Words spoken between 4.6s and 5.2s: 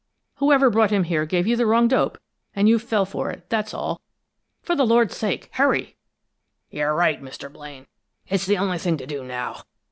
For the Lord's